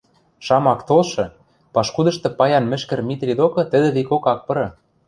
[0.45, 1.25] Шамак толшы,
[1.73, 4.67] пашкудышты паян Мӹшкӹр Митри докы тӹдӹ викок ак пыры